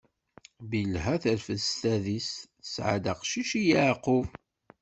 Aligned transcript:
Bilha 0.69 1.13
terfed 1.23 1.59
s 1.69 1.71
tadist, 1.81 2.35
tesɛa-d 2.63 3.05
aqcic 3.11 3.49
i 3.59 3.61
Yeɛqub. 3.69 4.27